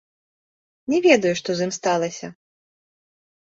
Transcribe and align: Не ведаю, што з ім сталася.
Не 0.93 0.99
ведаю, 1.07 1.33
што 1.41 1.49
з 1.61 1.69
ім 1.69 1.77
сталася. 1.79 2.27